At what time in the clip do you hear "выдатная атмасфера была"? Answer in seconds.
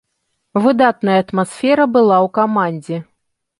0.63-2.17